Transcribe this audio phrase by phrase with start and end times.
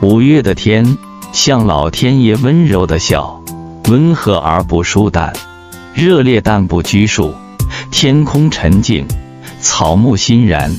[0.00, 0.96] 五月的天，
[1.32, 3.42] 像老天爷温柔的笑，
[3.88, 5.32] 温和而不疏淡，
[5.92, 7.34] 热烈但不拘束。
[7.90, 9.04] 天空沉静，
[9.60, 10.72] 草木欣然，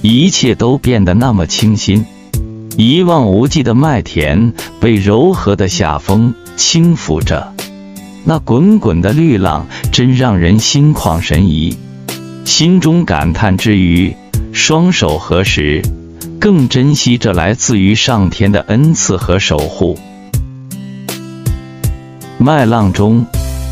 [0.00, 2.06] 一切都变得那么清新。
[2.78, 7.52] 一望无际的麦田被柔和的夏风轻抚着，
[8.24, 11.76] 那滚滚的绿浪真让人心旷神怡。
[12.46, 14.16] 心中感叹之余，
[14.54, 15.82] 双手合十。
[16.42, 19.96] 更珍惜这来自于上天的恩赐和守护。
[22.36, 23.24] 麦浪中，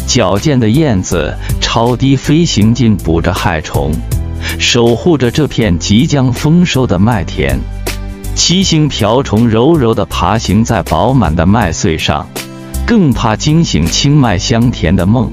[0.07, 3.91] 矫健的燕子超低飞行进捕着害虫，
[4.61, 7.59] 守护着这片即将丰收的麦田。
[8.37, 12.25] 七星瓢虫柔柔地爬行在饱满的麦穗上，
[12.87, 15.29] 更怕惊醒清麦香甜的梦。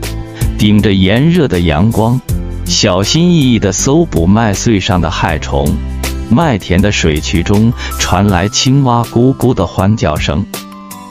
[0.57, 2.19] 顶着炎热的阳光，
[2.65, 5.77] 小心翼翼地搜捕麦穗上的害虫。
[6.29, 10.45] 麦田的水渠中传来青蛙咕咕的欢叫声。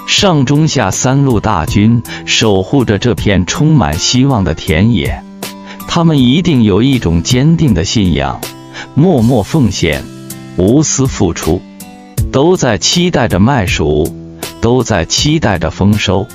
[0.07, 5.23] 上中下三路大军守护着这片充满希望的田野，
[5.89, 8.41] 他们一定有一种坚定的信仰，
[8.95, 10.05] 默默奉献，
[10.57, 11.61] 无私付出，
[12.31, 14.07] 都在期待着麦熟，
[14.61, 16.27] 都在期待着丰收。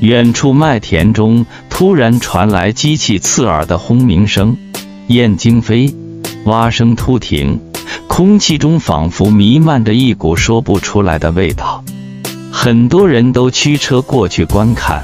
[0.00, 4.56] 远处麦田中突然传来机器刺耳的轰鸣声，
[5.06, 5.94] 燕惊飞。
[6.48, 7.60] 蛙声突停，
[8.06, 11.84] 空气中仿佛弥漫着一股说不出来的味道。
[12.50, 15.02] 很多人都驱车过去观看，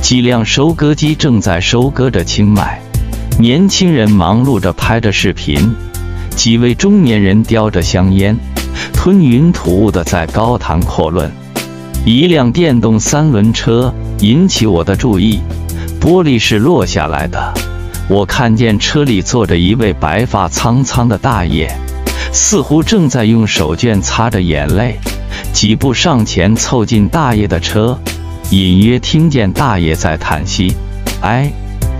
[0.00, 2.80] 几辆收割机正在收割着青麦，
[3.38, 5.74] 年轻人忙碌着拍着视频，
[6.30, 8.34] 几位中年人叼着香烟，
[8.94, 11.30] 吞云吐雾的在高谈阔论。
[12.06, 15.40] 一辆电动三轮车引起我的注意，
[16.00, 17.52] 玻璃是落下来的。
[18.10, 21.70] 我看见车里坐着一位白发苍苍的大爷，
[22.32, 24.98] 似乎正在用手绢擦着眼泪。
[25.52, 27.96] 几步上前，凑近大爷的车，
[28.50, 30.74] 隐约听见大爷在叹息
[31.22, 31.52] ：“哎，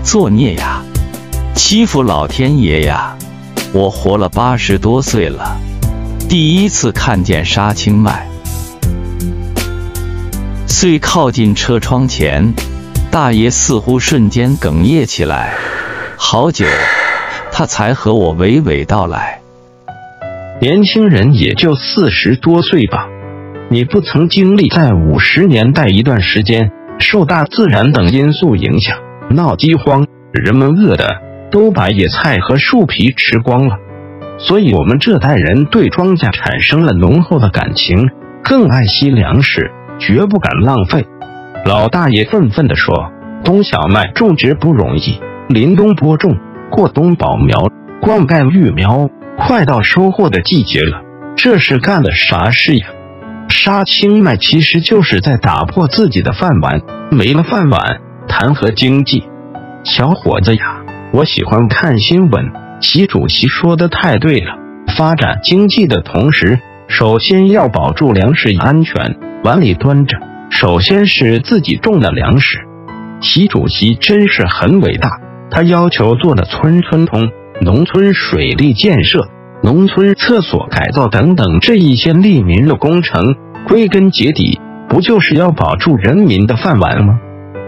[0.03, 0.81] 作孽呀，
[1.55, 3.15] 欺负老天爷呀！
[3.71, 5.57] 我活了八十多岁了，
[6.27, 8.27] 第一次看见杀青麦。”
[10.67, 12.53] 遂靠近车窗前，
[13.09, 15.53] 大爷似乎瞬间哽咽起来。
[16.23, 16.65] 好久，
[17.51, 19.41] 他才和我娓娓道来。
[20.61, 23.09] 年轻人也就四十多岁吧。
[23.69, 28.97] 你不曾经历在五十年代一段时间受大自然等因素影响，
[29.31, 31.05] 闹饥荒，人们饿的
[31.49, 33.75] 都把野菜和树皮吃光了。
[34.37, 38.09] 所以，我们这代人对庄稼产生了浓厚的感情，
[38.43, 41.05] 更爱惜粮食，绝不敢浪费。
[41.65, 43.11] 老大爷愤愤地说
[43.43, 45.19] ：“冬小麦种植不容易。”
[45.53, 46.37] 临冬播种，
[46.69, 47.67] 过冬保苗，
[48.01, 51.01] 灌溉育苗，快到收获的季节了。
[51.35, 52.87] 这是干的啥事呀？
[53.49, 56.81] 杀青麦其实就是在打破自己的饭碗，
[57.11, 59.23] 没了饭碗，谈何经济？
[59.83, 64.55] 小伙子呀，我喜欢看新闻，习主席说的太对了。
[64.95, 69.17] 发展经济的同时，首先要保住粮食安全。
[69.43, 70.17] 碗里端着，
[70.49, 72.59] 首先是自己种的粮食。
[73.21, 75.20] 习主席真是很伟大。
[75.51, 77.29] 他要求做的村村通、
[77.59, 79.27] 农村水利建设、
[79.61, 83.35] 农村厕所改造等等这一些利民的工程，
[83.67, 87.19] 归根结底不就是要保住人民的饭碗吗？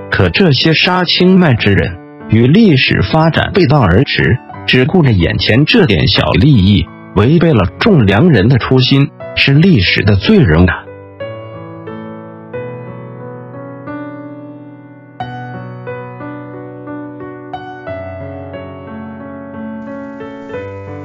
[0.10, 1.98] 可这些杀青卖之人
[2.30, 10.83] 与历史发展背道而驰，只顾着眼前这点小利益，违背了种粮人的初心，是历史的罪人啊！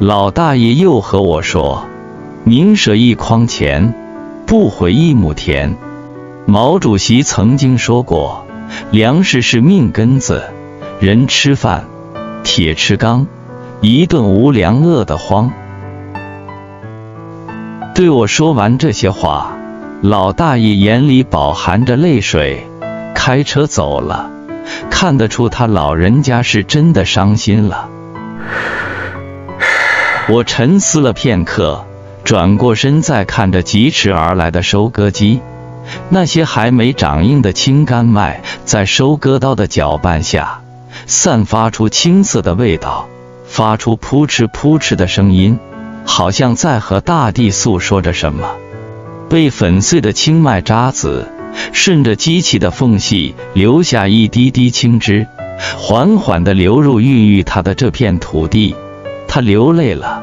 [0.00, 1.88] 老大爷又和我说
[2.46, 3.94] ：“宁舍一筐钱，
[4.46, 5.74] 不毁一亩田。”
[6.46, 8.46] 毛主席曾经说过
[8.92, 10.44] ：“粮食是命根子，
[11.00, 11.86] 人吃饭，
[12.44, 13.26] 铁吃钢，
[13.80, 15.50] 一顿无粮饿得慌。”
[17.92, 19.56] 对我说完这些话，
[20.00, 22.68] 老大爷眼里饱含着泪水，
[23.16, 24.30] 开车走了。
[24.90, 27.88] 看得出他老人家是真的伤心了。
[30.30, 31.86] 我沉思了片刻，
[32.22, 35.40] 转过身再看着疾驰而来的收割机，
[36.10, 40.60] 那些还没长硬的青干麦在收割刀的搅拌下，
[41.06, 43.08] 散发出青涩的味道，
[43.46, 45.58] 发出扑哧扑哧的声音，
[46.04, 48.50] 好像在和大地诉说着什么。
[49.30, 51.26] 被粉碎的青麦渣子
[51.72, 55.26] 顺着机器的缝隙留下一滴滴青汁，
[55.78, 58.74] 缓缓地流入孕育它的这片土地。
[59.38, 60.20] 他流泪了，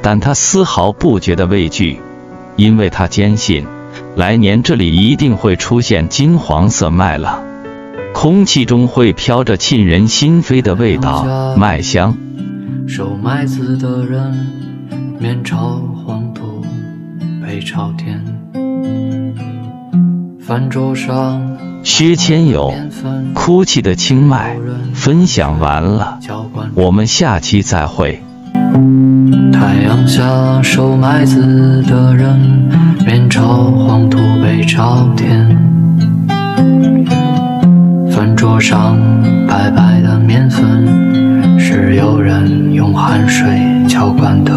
[0.00, 2.00] 但他丝毫不觉得畏惧，
[2.56, 3.66] 因为他坚信，
[4.16, 7.42] 来年这里一定会出现金黄色麦了，
[8.14, 12.16] 空气中会飘着沁人心扉的味道，麦香。
[12.88, 14.34] 收麦子的人，
[15.20, 16.64] 面朝黄土
[17.46, 18.24] 背朝天，
[20.40, 22.72] 饭桌上薛千友，
[23.34, 24.56] 哭泣的青麦，
[24.94, 26.18] 分享完了，
[26.74, 28.22] 我们下期再会。
[29.52, 30.22] 太阳下
[30.62, 32.38] 收麦子的人，
[33.04, 35.46] 面朝黄土背朝天，
[38.10, 38.96] 饭桌上
[39.48, 43.46] 白白的面粉，是有人用汗水
[43.88, 44.52] 浇灌的。